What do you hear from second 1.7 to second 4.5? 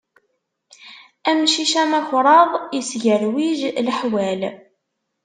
amakṛaḍ, isgerwij leḥwal.